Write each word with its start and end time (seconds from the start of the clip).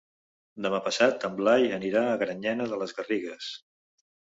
Demà 0.65 0.79
passat 0.87 1.25
en 1.29 1.35
Blai 1.41 1.67
anirà 1.77 2.03
a 2.07 2.17
Granyena 2.23 2.69
de 2.73 2.83
les 2.85 2.99
Garrigues. 3.03 3.55